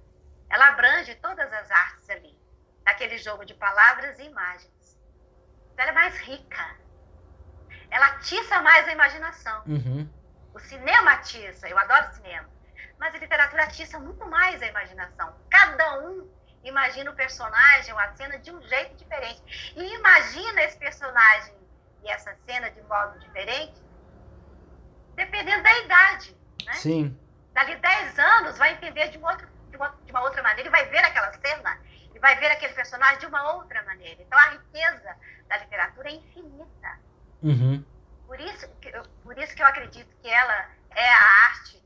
[0.49, 2.37] Ela abrange todas as artes ali
[2.85, 4.99] naquele jogo de palavras e imagens.
[5.73, 6.75] Então, ela é mais rica.
[7.89, 9.63] Ela atiça mais a imaginação.
[9.65, 10.09] Uhum.
[10.53, 12.49] O cinema atiça, eu adoro cinema.
[12.99, 15.35] Mas a literatura atiça muito mais a imaginação.
[15.49, 16.29] Cada um
[16.63, 19.73] imagina o personagem ou a cena de um jeito diferente.
[19.75, 21.53] E imagina esse personagem
[22.05, 23.81] e essa cena de modo diferente,
[25.15, 26.37] dependendo da idade.
[26.65, 26.73] Né?
[26.73, 27.19] Sim.
[27.51, 30.61] Dali 10 anos vai entender de, um outro, de, uma, de uma outra maneira.
[30.61, 31.81] Ele vai ver aquela cena
[32.13, 34.21] e vai ver aquele personagem de uma outra maneira.
[34.21, 36.99] Então a riqueza da literatura é infinita.
[37.41, 37.83] Uhum.
[38.27, 38.67] Por, isso,
[39.23, 41.83] por isso que eu acredito que ela é a arte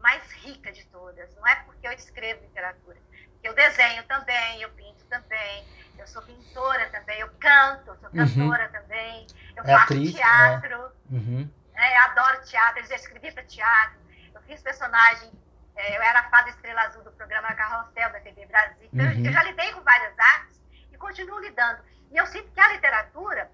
[0.00, 1.34] mais rica de todas.
[1.36, 2.98] Não é porque eu escrevo literatura.
[3.42, 5.64] Eu desenho também, eu pinto também,
[5.98, 8.16] eu sou pintora também, eu canto, sou uhum.
[8.16, 8.72] cantora uhum.
[8.72, 11.14] também, eu é faço atriz, teatro, é.
[11.14, 11.50] Uhum.
[11.74, 13.98] É, eu adoro teatro, eu já escrevi para teatro,
[14.34, 15.32] eu fiz personagem
[15.74, 18.88] é, eu era a fada estrela azul do programa Carrossel da TV Brasil.
[18.92, 19.24] Então, uhum.
[19.24, 20.60] eu já lidei com várias artes
[20.92, 21.82] e continuo lidando.
[22.10, 23.50] E eu sinto que a literatura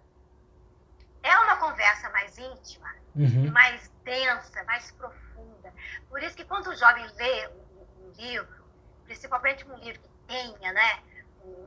[1.22, 3.50] é uma conversa mais íntima, uhum.
[3.52, 5.72] mais densa, mais profunda.
[6.08, 8.64] Por isso que quando o jovem lê um, um livro,
[9.04, 11.02] principalmente um livro que tenha né,
[11.44, 11.66] um,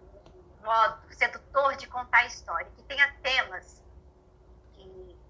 [0.63, 3.81] modo sedutor de contar a história, que tenha temas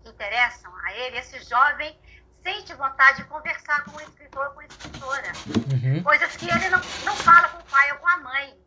[0.06, 1.98] interessam a ele, esse jovem
[2.44, 5.32] sente vontade de conversar com o escritor ou com a escritora.
[5.48, 6.04] Uhum.
[6.04, 8.58] Coisas que ele não, não fala com o pai ou com a mãe.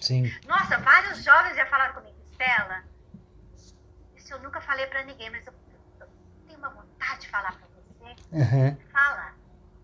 [0.00, 0.32] Sim.
[0.46, 2.84] Nossa, vários jovens já falaram comigo, Estela,
[4.28, 5.54] isso eu nunca falei para ninguém, mas eu,
[6.00, 6.06] eu,
[6.46, 8.14] tenho uma vontade de falar para você.
[8.30, 8.76] Uhum.
[8.92, 9.32] Fala.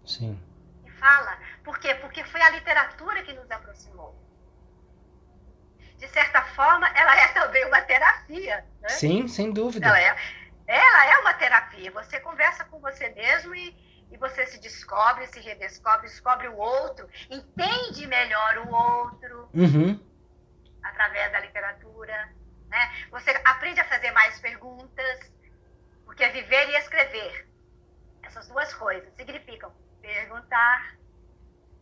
[0.05, 0.39] Sim.
[0.85, 1.39] E fala.
[1.65, 1.95] Por quê?
[1.95, 4.15] Porque foi a literatura que nos aproximou.
[5.97, 8.67] De certa forma, ela é também uma terapia.
[8.83, 8.89] Né?
[8.91, 9.87] Sim, sem dúvida.
[9.87, 10.17] Ela é
[10.67, 11.91] ela é uma terapia.
[11.93, 13.77] Você conversa com você mesmo e,
[14.11, 20.01] e você se descobre, se redescobre, descobre o outro, entende melhor o outro uhum.
[20.83, 22.33] através da literatura.
[22.69, 23.07] Né?
[23.11, 25.33] Você aprende a fazer mais perguntas,
[26.05, 27.49] porque viver e escrever,
[28.23, 30.97] essas duas coisas significam perguntar.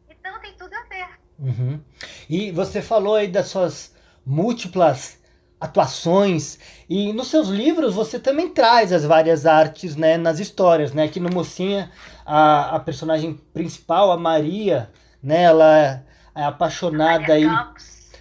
[0.08, 1.08] Então tem tudo a ver.
[1.38, 1.84] Uhum.
[2.28, 5.21] E você falou aí das suas múltiplas
[5.62, 6.58] atuações
[6.90, 11.20] e nos seus livros você também traz as várias artes né nas histórias né aqui
[11.20, 11.88] no mocinha
[12.26, 14.90] a, a personagem principal a Maria
[15.22, 16.02] né ela é,
[16.34, 17.46] é apaixonada aí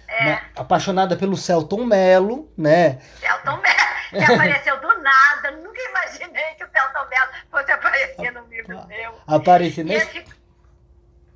[0.06, 0.24] é.
[0.24, 6.64] né, apaixonada pelo Celton Mello né Celton Mello que apareceu do nada nunca imaginei que
[6.64, 10.16] o Celton Mello fosse aparecer no livro meu aparecer nesse...
[10.16, 10.28] e, ele,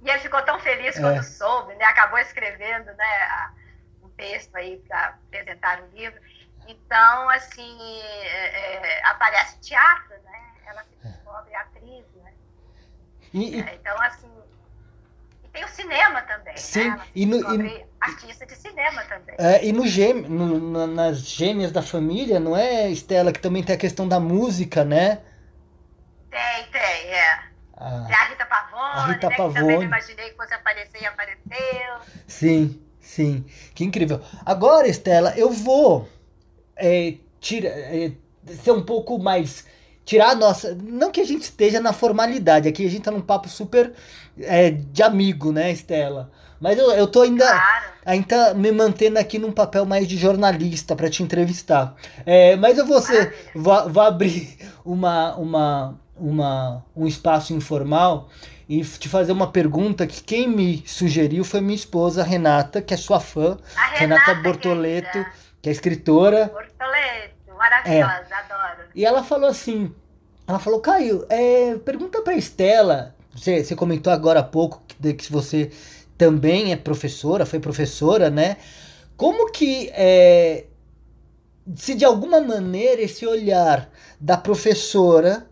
[0.02, 1.22] e ele ficou tão feliz quando é.
[1.22, 3.50] soube né acabou escrevendo né a,
[4.16, 6.20] texto aí para apresentar o livro.
[6.68, 7.78] Então, assim,
[8.22, 10.52] é, é, aparece teatro, né?
[10.66, 12.32] Ela se descobre atriz, né?
[13.32, 14.30] E, é, então, assim,
[15.44, 16.56] e tem o cinema também, né?
[16.56, 17.02] Sim, né?
[17.14, 19.36] e no, e, artista de cinema também.
[19.38, 23.76] É, e no gême, no, nas gêmeas da família, não é, Estela, que também tem
[23.76, 25.22] a questão da música, né?
[26.30, 27.46] Tem, tem, é.
[27.76, 29.36] Ah, a Rita Pavone, a Rita né?
[29.36, 29.54] Pavone.
[29.54, 31.98] Que também imaginei que fosse aparecer e apareceu.
[32.26, 32.85] Sim.
[33.16, 34.20] Sim, que incrível.
[34.44, 36.06] Agora, Estela, eu vou
[36.76, 38.12] é, tira, é,
[38.62, 39.64] ser um pouco mais.
[40.04, 40.76] Tirar a nossa.
[40.82, 43.94] Não que a gente esteja na formalidade, aqui a gente tá num papo super
[44.38, 46.30] é, de amigo, né, Estela?
[46.60, 47.92] Mas eu, eu tô ainda, claro.
[48.04, 51.96] ainda me mantendo aqui num papel mais de jornalista para te entrevistar.
[52.26, 58.28] É, mas eu vou, ser, vou, vou abrir uma, uma, uma, um espaço informal
[58.68, 62.96] e te fazer uma pergunta que quem me sugeriu foi minha esposa Renata, que é
[62.96, 65.32] sua fã, A Renata, Renata Bortoleto, querida.
[65.62, 66.46] que é escritora.
[66.46, 68.88] Bortoleto, maravilhosa, adoro.
[68.94, 69.94] E ela falou assim:
[70.46, 73.14] ela falou, Caio, é, pergunta pra Estela.
[73.34, 75.70] Você, você comentou agora há pouco que, que você
[76.16, 78.56] também é professora, foi professora, né?
[79.16, 80.64] Como que é,
[81.74, 85.46] se de alguma maneira esse olhar da professora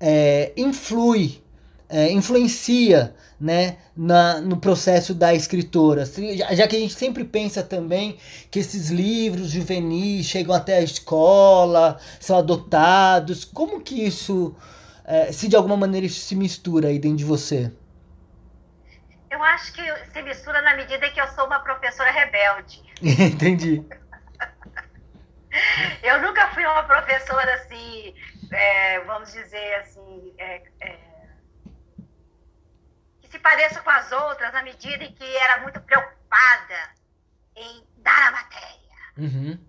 [0.00, 1.42] é, influi,
[1.88, 6.04] é, influencia né, na, no processo da escritora.
[6.04, 8.18] Já, que a gente sempre pensa também
[8.50, 14.56] que esses livros juvenis chegam até a escola, são adotados, como que isso,
[15.04, 17.72] é, se de alguma maneira isso se mistura aí dentro de você?
[19.30, 22.82] Eu acho que se mistura na medida que eu sou uma professora rebelde.
[23.02, 23.84] Entendi.
[26.02, 28.14] Eu nunca fui uma professora assim,
[28.50, 30.96] é, vamos dizer assim, é, é,
[33.30, 36.94] se pareça com as outras na medida em que era muito preocupada
[37.56, 38.78] em dar a matéria.
[39.16, 39.68] Uhum.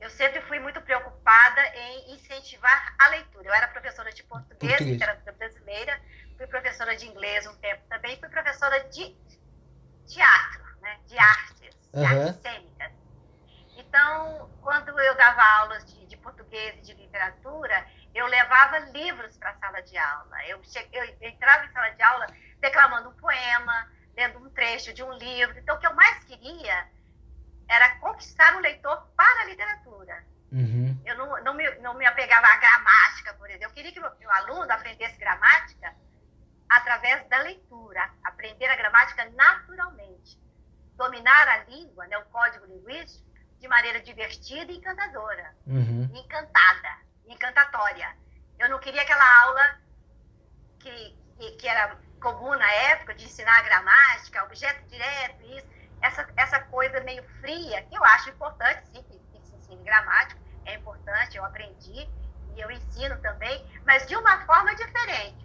[0.00, 3.48] Eu sempre fui muito preocupada em incentivar a leitura.
[3.48, 4.92] Eu era professora de português, Português.
[4.92, 6.00] literatura brasileira,
[6.36, 9.16] fui professora de inglês um tempo também, fui professora de
[10.06, 12.26] teatro, né, de artes, de Aham.
[12.26, 12.92] artes cênicas.
[13.76, 17.86] Então, quando eu dava aulas de, de português e de literatura,
[18.52, 20.46] levava livros para a sala de aula.
[20.46, 22.26] Eu, che- eu entrava em sala de aula
[22.60, 25.58] declamando um poema, lendo um trecho de um livro.
[25.58, 26.86] Então, o que eu mais queria
[27.68, 30.24] era conquistar o leitor para a literatura.
[30.52, 31.00] Uhum.
[31.06, 33.64] Eu não, não, me, não me apegava à gramática, por exemplo.
[33.68, 35.94] Eu queria que o meu aluno aprendesse gramática
[36.68, 40.38] através da leitura, aprender a gramática naturalmente,
[40.96, 46.10] dominar a língua, né, o código linguístico, de maneira divertida e encantadora, Uhum.
[46.14, 48.14] encantada, encantatória.
[48.62, 49.74] Eu não queria aquela aula
[50.78, 55.66] que, que, que era comum na época de ensinar gramática, objeto direto, isso,
[56.00, 60.40] essa, essa coisa meio fria, que eu acho importante, sim, que, que se ensine gramática,
[60.64, 62.08] é importante, eu aprendi
[62.54, 65.44] e eu ensino também, mas de uma forma diferente.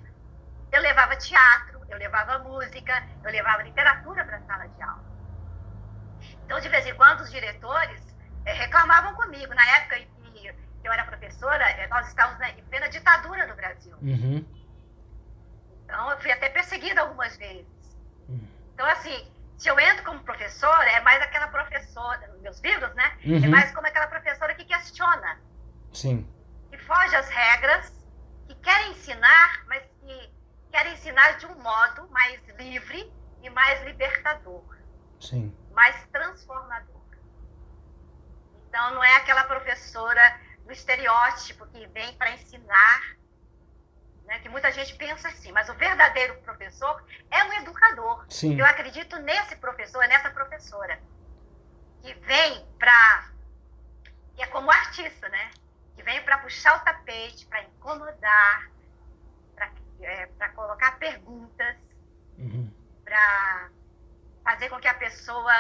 [0.72, 5.04] Eu levava teatro, eu levava música, eu levava literatura para a sala de aula.
[6.46, 9.56] Então, de vez em quando, os diretores eh, reclamavam comigo.
[9.56, 9.96] Na época
[10.88, 13.96] eu era professora, eh, nós estávamos na- em plena ditadura no Brasil.
[14.02, 14.46] Uhum.
[15.84, 17.98] Então, eu fui até perseguida algumas vezes.
[18.28, 18.48] Uhum.
[18.74, 23.18] Então, assim, se eu entro como professora, é mais aquela professora, meus livros, né?
[23.24, 23.50] É Uhum.
[23.50, 25.40] mais como aquela professora que questiona,
[25.94, 26.28] Sim.
[26.72, 27.94] que foge às regras,
[28.48, 30.34] que quer ensinar, mas que
[30.72, 34.64] quer ensinar de um modo mais livre e mais libertador,
[35.20, 35.54] Sim.
[35.74, 36.96] mais transformador.
[38.70, 43.16] Então, não é aquela professora do estereótipo que vem para ensinar,
[44.26, 44.40] né?
[44.40, 48.26] que muita gente pensa assim, mas o verdadeiro professor é um educador.
[48.30, 48.60] Sim.
[48.60, 51.00] Eu acredito nesse professor, nessa professora,
[52.02, 53.32] que vem para.
[54.36, 55.52] que é como artista, né?
[55.96, 58.70] Que vem para puxar o tapete, para incomodar,
[59.56, 61.76] para é, colocar perguntas,
[62.38, 62.72] Uhum.
[63.04, 63.70] para
[64.44, 65.52] fazer com que a pessoa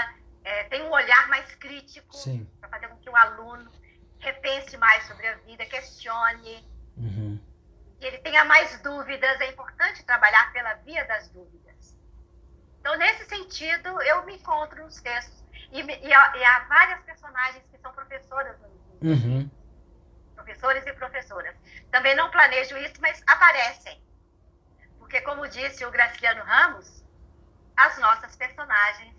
[0.43, 2.15] é, tenha um olhar mais crítico,
[2.59, 3.71] para fazer com que o aluno
[4.19, 6.65] repense mais sobre a vida, questione,
[6.97, 7.39] Uhum.
[7.99, 9.39] que ele tenha mais dúvidas.
[9.41, 11.95] É importante trabalhar pela via das dúvidas.
[12.79, 15.43] Então, nesse sentido, eu me encontro nos textos.
[15.71, 19.27] E, e há, e há várias personagens que são professoras no livro.
[19.27, 19.51] Uhum.
[20.35, 21.55] Professores e professoras.
[21.91, 24.01] Também não planejo isso, mas aparecem.
[24.99, 27.03] Porque, como disse o Graciliano Ramos,
[27.75, 29.15] as nossas personagens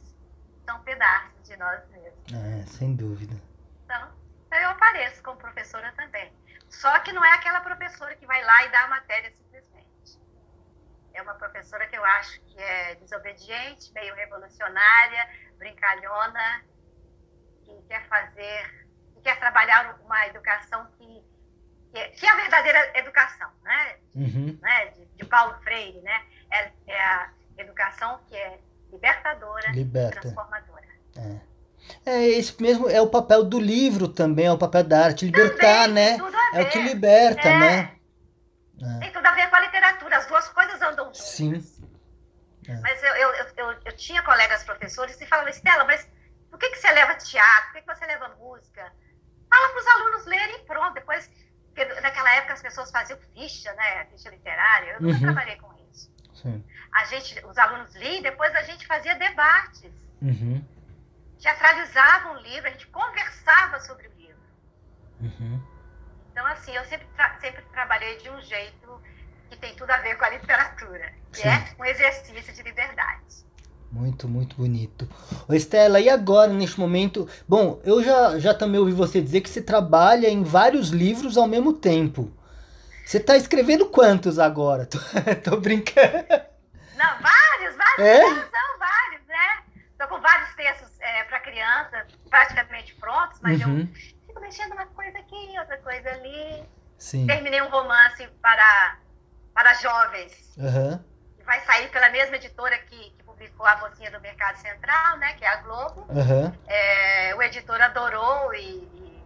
[0.65, 2.33] são pedaços de nós mesmos.
[2.33, 3.35] É, sem dúvida.
[3.85, 4.11] Então,
[4.49, 6.33] então eu apareço como professora também.
[6.71, 10.19] Só que não é aquela professora que vai lá e dá a matéria simplesmente.
[11.13, 16.65] É uma professora que eu acho que é desobediente, meio revolucionária, brincalhona,
[17.63, 21.23] que quer fazer, que quer trabalhar uma educação que,
[21.93, 23.99] que, é, que é a verdadeira educação, né?
[24.15, 24.59] Uhum.
[24.63, 24.87] né?
[24.87, 26.27] De, de Paulo Freire, né?
[26.51, 30.21] É, é a educação que é libertadora, Liberta.
[30.21, 30.87] transformadora.
[31.17, 31.48] É.
[32.05, 35.87] É esse mesmo, é o papel do livro também, é o papel da arte, libertar,
[35.89, 36.19] Também, né?
[36.55, 37.59] É o que liberta, É.
[37.59, 37.95] né?
[39.01, 41.19] Tem tudo a ver com a literatura, as duas coisas andam juntas.
[41.21, 41.65] Sim.
[42.69, 42.77] É.
[42.81, 46.07] Mas eu, eu, eu, eu, tinha colegas professores que falavam, Estela, mas
[46.51, 47.65] por que, que você leva teatro?
[47.73, 48.93] Por que, que você leva música?
[49.51, 50.95] Fala para os alunos lerem e pronto.
[50.95, 51.31] Depois,
[51.67, 54.05] porque naquela época as pessoas faziam ficha, né?
[54.13, 54.93] Ficha literária.
[54.93, 55.21] Eu nunca Uhum.
[55.23, 56.11] trabalhei com isso.
[56.35, 56.63] Sim.
[56.93, 59.91] A gente, os alunos liam, depois a gente fazia debates.
[60.23, 60.63] Uhum.
[61.41, 64.43] Teatralizava um livro, a gente conversava sobre o livro.
[65.21, 65.63] Uhum.
[66.33, 69.03] Então, assim, eu sempre, tra sempre trabalhei de um jeito
[69.51, 71.49] que tem tudo a ver com a literatura, que Sim.
[71.49, 73.49] é um exercício de liberdade.
[73.91, 75.09] Muito, muito bonito.
[75.49, 77.29] Ô Estela, e agora, neste momento?
[77.49, 81.47] Bom, eu já, já também ouvi você dizer que você trabalha em vários livros ao
[81.47, 82.31] mesmo tempo.
[83.07, 84.85] Você está escrevendo quantos agora?
[84.87, 84.99] Tô,
[85.43, 86.27] tô brincando.
[86.95, 87.99] Não, vários, vários.
[87.99, 88.21] É?
[88.21, 89.63] São vários, né?
[89.93, 93.81] Estou com vários textos é, para criança, praticamente prontos, mas uhum.
[93.81, 93.87] eu
[94.27, 96.65] fico mexendo uma coisa aqui, outra coisa ali.
[96.99, 97.27] Sim.
[97.27, 98.99] Terminei um romance para,
[99.55, 100.57] para jovens.
[100.57, 101.03] Uhum.
[101.45, 105.33] Vai sair pela mesma editora que, que publicou A Mocinha do Mercado Central, né?
[105.35, 106.07] Que é a Globo.
[106.11, 106.53] Uhum.
[106.67, 109.25] É, o editor adorou e, e...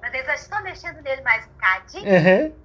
[0.00, 2.04] Mas eles estão mexendo nele mais um bocadinho.
[2.04, 2.56] Uhum.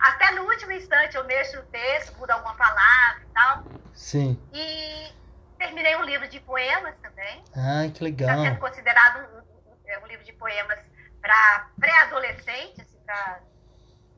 [0.00, 3.64] Até no último instante eu mexo o texto, mudo alguma palavra e tal.
[3.94, 4.40] Sim.
[4.52, 5.12] E
[5.56, 7.42] terminei um livro de poemas também.
[7.54, 8.30] Ai, que legal.
[8.30, 10.78] Está sendo considerado um, um, é um livro de poemas
[11.20, 13.40] para pré-adolescente, assim, para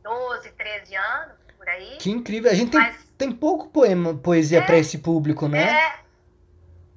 [0.03, 1.97] 12, 13 anos, por aí.
[1.99, 2.51] Que incrível.
[2.51, 5.65] A gente Mas, tem, tem pouco poema, poesia é, para esse público, né?
[5.65, 5.99] É.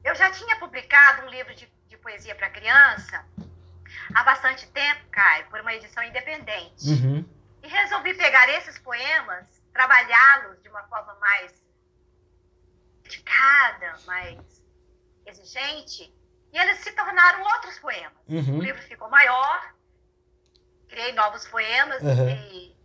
[0.03, 3.23] Eu já tinha publicado um livro de, de poesia para criança
[4.13, 6.89] há bastante tempo, Caio, por uma edição independente.
[6.89, 7.25] Uhum.
[7.63, 11.53] E resolvi pegar esses poemas, trabalhá-los de uma forma mais
[13.12, 14.39] dedicada, mais
[15.26, 16.14] exigente,
[16.53, 18.14] e eles se tornaram outros poemas.
[18.28, 18.57] Uhum.
[18.57, 19.74] O livro ficou maior,
[20.88, 22.30] criei novos poemas uhum.
[22.30, 22.76] e,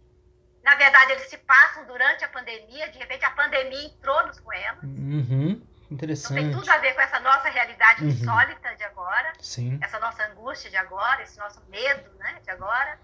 [0.63, 2.89] na verdade, eles se passam durante a pandemia.
[2.91, 4.83] De repente, a pandemia entrou nos poemas.
[4.83, 5.65] Uhum.
[5.91, 6.41] Interessante.
[6.41, 8.11] Então, tem tudo a ver com essa nossa realidade uhum.
[8.11, 9.79] insólita de agora, Sim.
[9.81, 12.99] essa nossa angústia de agora, esse nosso medo né, de agora.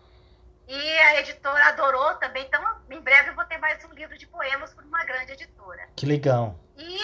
[0.67, 2.45] E a editora adorou também.
[2.47, 5.89] Então, em breve eu vou ter mais um livro de poemas por uma grande editora.
[5.97, 6.59] Que legal.
[6.77, 6.99] E,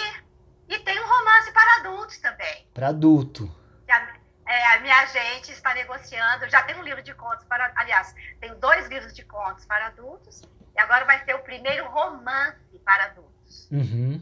[0.67, 2.67] e tem um romance para adultos também.
[2.73, 3.49] Para adulto.
[3.89, 6.49] A, é, a minha agente está negociando.
[6.49, 7.71] Já tenho um livro de contos para.
[7.75, 10.41] Aliás, tenho dois livros de contos para adultos.
[10.75, 13.67] E agora vai ser o primeiro romance para adultos.
[13.71, 14.21] Uhum.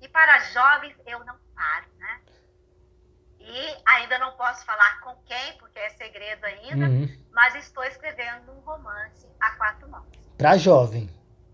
[0.00, 2.20] E para jovens eu não paro, né?
[3.38, 7.08] E ainda não posso falar com quem, porque é segredo ainda, uhum.
[7.32, 10.06] mas estou escrevendo um romance a quatro mãos.
[10.38, 11.10] Para jovem.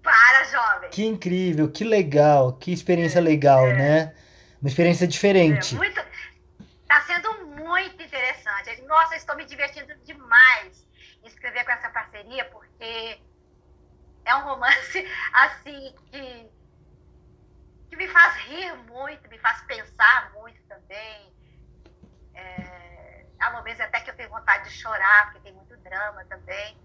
[0.07, 0.91] Para jovem.
[0.91, 3.75] Que incrível, que legal, que experiência é, legal, é.
[3.75, 4.15] né?
[4.63, 5.75] Uma experiência diferente.
[5.75, 6.01] É, muito,
[6.87, 8.83] tá sendo muito interessante.
[8.83, 10.87] Nossa, estou me divertindo demais
[11.25, 13.19] em escrever com essa parceria, porque
[14.25, 15.05] é um romance
[15.35, 16.51] assim que,
[17.91, 21.35] que me faz rir muito, me faz pensar muito também.
[22.33, 26.79] É, há momentos até que eu tenho vontade de chorar, porque tem muito drama também.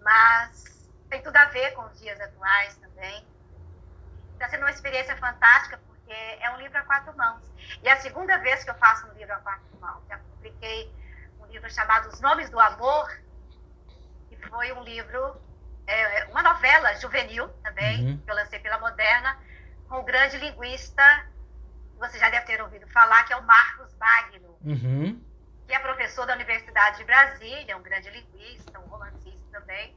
[0.00, 3.26] Mas tem tudo a ver com os dias atuais também.
[4.32, 7.42] Está sendo uma experiência fantástica, porque é um livro a quatro mãos.
[7.82, 10.02] E é a segunda vez que eu faço um livro a quatro mãos.
[10.08, 10.92] Já publiquei
[11.40, 13.08] um livro chamado Os Nomes do Amor,
[14.28, 15.40] que foi um livro,
[15.86, 18.18] é, uma novela juvenil também, uhum.
[18.18, 19.38] que eu lancei pela Moderna,
[19.88, 21.02] com o grande linguista
[21.98, 25.22] você já deve ter ouvido falar, que é o Marcos Magno, uhum.
[25.66, 29.96] que é professor da Universidade de Brasília, um grande linguista, um romancista também.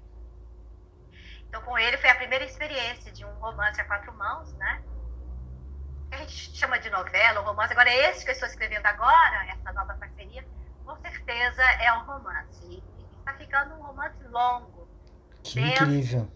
[1.47, 4.81] Então, com ele foi a primeira experiência de um romance a quatro mãos, né?
[6.09, 7.73] Que a gente chama de novela, romance.
[7.73, 10.45] Agora, esse que eu estou escrevendo agora, essa nova parceria,
[10.85, 12.65] com certeza é um romance.
[12.65, 12.83] E
[13.19, 14.87] está ficando um romance longo.
[15.43, 15.83] Que denso.
[15.83, 16.31] incrível.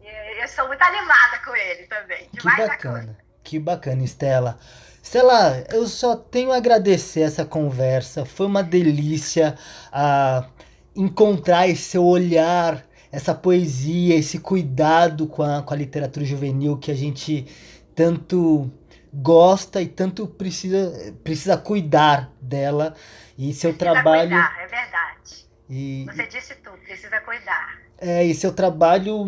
[0.00, 2.28] Eu estou muito animada com ele também.
[2.30, 3.18] Que bacana.
[3.42, 4.58] Que bacana, Estela.
[5.02, 8.24] Estela, eu só tenho a agradecer essa conversa.
[8.24, 9.54] Foi uma delícia
[9.88, 10.46] uh,
[10.94, 16.90] encontrar esse seu olhar, essa poesia, esse cuidado com a, com a literatura juvenil que
[16.90, 17.46] a gente
[17.94, 18.70] tanto
[19.12, 22.94] gosta e tanto precisa, precisa cuidar dela.
[23.36, 24.30] E seu precisa trabalho.
[24.30, 25.48] Cuidar, é verdade.
[25.70, 27.78] E, Você disse tudo, precisa cuidar.
[28.00, 29.26] É, e seu trabalho,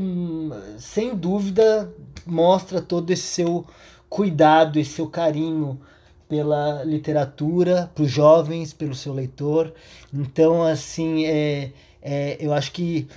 [0.79, 1.93] sem dúvida,
[2.25, 3.67] mostra todo esse seu
[4.09, 5.81] cuidado e seu carinho
[6.29, 9.75] pela literatura, para os jovens, pelo seu leitor.
[10.15, 13.09] Então, assim, é, é, eu acho que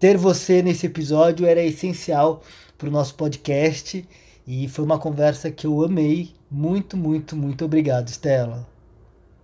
[0.00, 2.42] ter você nesse episódio era essencial
[2.78, 4.08] para o nosso podcast
[4.46, 6.34] e foi uma conversa que eu amei.
[6.50, 8.66] Muito, muito, muito obrigado, Estela.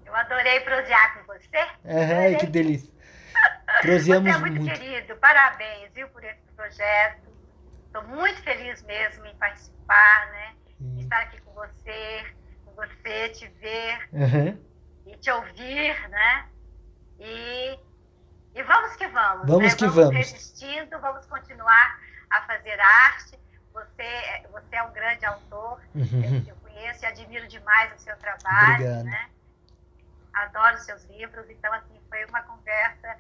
[0.07, 1.59] Eu adorei prosear com você.
[1.85, 2.91] É, que delícia.
[3.83, 7.29] Proseamos você é muito, muito querido, parabéns, viu, por esse projeto.
[7.87, 10.55] Estou muito feliz mesmo em participar, né?
[10.81, 10.97] Hum.
[11.01, 12.25] Estar aqui com você,
[12.65, 14.59] com você, te ver uhum.
[15.07, 16.47] e te ouvir, né?
[17.21, 17.79] E,
[18.57, 19.47] e vamos que vamos.
[19.47, 19.77] Vamos né?
[19.77, 20.15] que vamos.
[20.15, 22.01] Vamos resistindo, vamos continuar
[22.31, 23.39] a fazer arte.
[23.75, 25.79] Você, você é um grande autor.
[25.95, 26.43] Uhum.
[26.47, 29.05] Eu, eu, conheço e admiro demais o seu trabalho, Obrigado.
[29.05, 29.29] né?
[30.33, 31.51] Adoro os seus livros.
[31.51, 33.17] Então, assim, foi uma conversa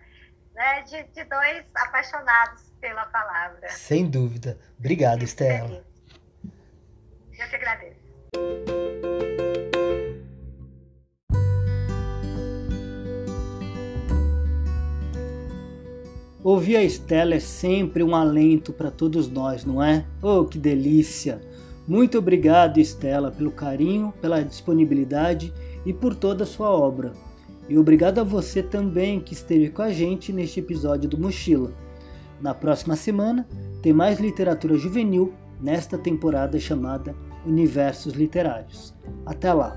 [0.54, 3.68] né, de, de dois apaixonados pela palavra.
[3.68, 4.58] Sem dúvida.
[4.78, 5.84] Obrigado, Estela.
[7.38, 8.06] Eu que agradeço.
[16.46, 20.06] Ouvir a Estela é sempre um alento para todos nós, não é?
[20.22, 21.40] Oh, que delícia!
[21.88, 25.52] Muito obrigado, Estela, pelo carinho, pela disponibilidade
[25.84, 27.14] e por toda a sua obra.
[27.68, 31.72] E obrigado a você também que esteve com a gente neste episódio do Mochila.
[32.40, 33.44] Na próxima semana
[33.82, 37.12] tem mais literatura juvenil nesta temporada chamada
[37.44, 38.94] Universos Literários.
[39.26, 39.76] Até lá!